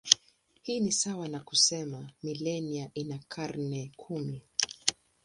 [0.61, 4.41] Hii ni sawa na kusema milenia ina karne kumi.